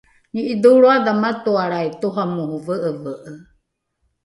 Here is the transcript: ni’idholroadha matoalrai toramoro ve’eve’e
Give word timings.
ni’idholroadha 0.33 1.11
matoalrai 1.23 1.89
toramoro 2.01 2.57
ve’eve’e 2.65 3.31